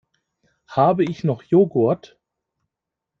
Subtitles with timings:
[0.65, 2.17] Habe ich noch Joghurt?